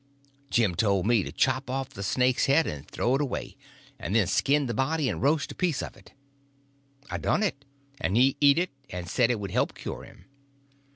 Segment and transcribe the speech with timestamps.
[0.49, 3.55] Jim told me to chop off the snake's head and throw it away,
[3.99, 6.11] and then skin the body and roast a piece of it.
[7.11, 7.65] I done it,
[7.99, 10.25] and he eat it and said it would help cure him.